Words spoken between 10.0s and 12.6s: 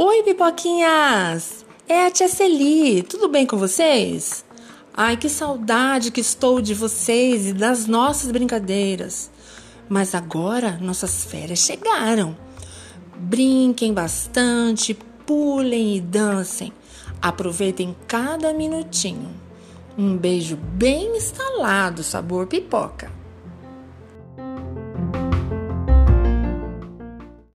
agora nossas férias chegaram.